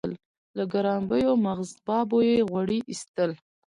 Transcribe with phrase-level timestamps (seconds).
[0.57, 3.31] له ګرانبیو مغزبابو یې غوړي اېستل.